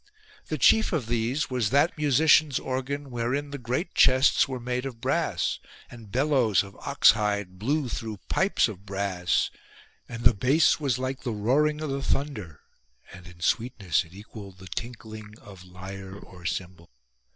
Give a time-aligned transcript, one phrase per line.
[0.47, 4.99] The chief of these was that musicians' organ, wherein the great chests were made of
[4.99, 5.59] brass:
[5.91, 9.51] and bellows of ox hide blew through pipes of brass,
[10.09, 12.61] and the bass was like the roaring of the thunder,
[13.13, 16.89] and in sweetness it equalled the tinkling of lyre or cymbal.